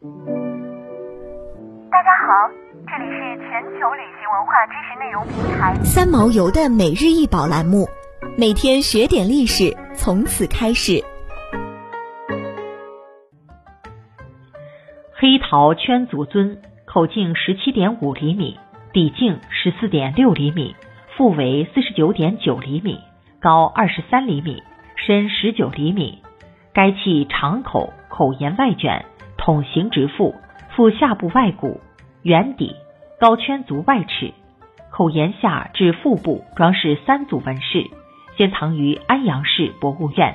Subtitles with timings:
[0.00, 0.06] 大
[2.04, 2.48] 家好，
[2.86, 7.88] 这里是全球旅行文化知识内容平台三毛游的每日一宝栏目，
[8.38, 11.02] 每天学点历史，从此开始。
[15.14, 18.56] 黑陶圈足尊，口径十七点五厘米，
[18.92, 20.76] 底径十四点六厘米，
[21.16, 23.00] 腹围四十九点九厘米，
[23.40, 24.62] 高二十三厘米，
[24.94, 26.22] 深十九厘米。
[26.72, 29.04] 该器长口，口沿外卷，
[29.48, 30.34] 筒形直腹，
[30.76, 31.80] 腹下部外鼓，
[32.20, 32.76] 圆底，
[33.18, 34.34] 高圈足外尺，
[34.90, 37.86] 口沿下至腹部装饰三组纹饰，
[38.36, 40.34] 现藏于安阳市博物院。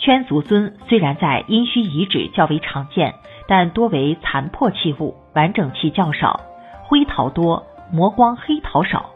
[0.00, 3.14] 圈足尊虽然在殷墟遗址较为常见，
[3.46, 6.40] 但多为残破器物，完整器较少，
[6.88, 9.10] 灰陶多，磨光黑陶少。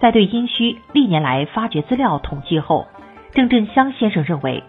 [0.00, 2.88] 在对殷墟历年来发掘资料统计后，
[3.32, 4.64] 郑振香先生认为。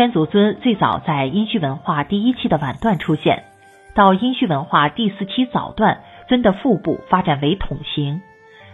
[0.00, 3.44] 圈足尊最早在殷墟文化第一期的晚段出现，
[3.92, 8.22] 到殷墟文化第四期早段，尊的腹部发展为筒形。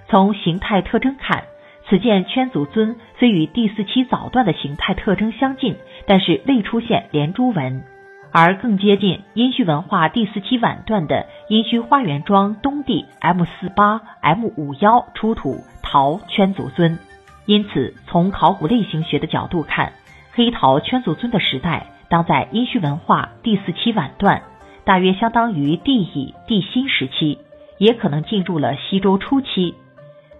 [0.09, 1.42] 从形态特征看，
[1.89, 5.75] 此件圈足尊虽与第四期早段的形态特征相近，
[6.06, 7.83] 但是未出现连珠纹，
[8.31, 17.01] 而更接近殷墟文化第四期晚段的殷墟花园庄东地 M 四八 M 五幺出土陶圈足尊。
[17.47, 19.92] 因此，从考古类型学的角度看。
[20.37, 24.42] 黑陶圈足尊的时代当在殷墟文化第四期晚段，
[24.84, 27.39] 大约相当于帝乙、帝辛时期，
[27.79, 29.75] 也可能进入了西周初期。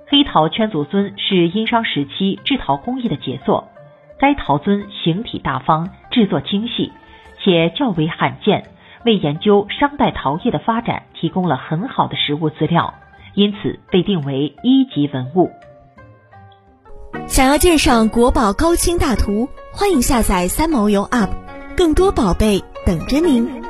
[0.06, 3.69] 黑陶圈足尊是殷商时期制陶工艺的杰作，
[4.19, 6.92] 该陶尊形体大方，制作精细，
[7.42, 8.64] 且较为罕见，
[9.06, 12.92] 为研究商代陶业的发展提供了很好的实物资料，
[13.33, 15.50] 因此被定为一级文物。
[17.27, 21.28] 想要鉴赏国宝高清大图，欢迎下载三毛游 App，
[21.77, 23.66] 更多宝贝等着您。